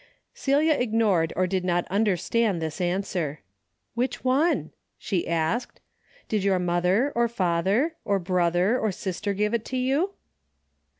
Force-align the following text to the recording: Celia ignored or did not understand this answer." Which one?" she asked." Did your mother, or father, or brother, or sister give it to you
Celia 0.33 0.73
ignored 0.73 1.31
or 1.35 1.45
did 1.45 1.63
not 1.63 1.85
understand 1.89 2.59
this 2.59 2.81
answer." 2.81 3.41
Which 3.93 4.23
one?" 4.23 4.71
she 4.97 5.27
asked." 5.27 5.79
Did 6.27 6.43
your 6.43 6.57
mother, 6.57 7.11
or 7.13 7.27
father, 7.27 7.93
or 8.03 8.17
brother, 8.17 8.79
or 8.79 8.91
sister 8.91 9.35
give 9.35 9.53
it 9.53 9.63
to 9.65 9.77
you 9.77 10.13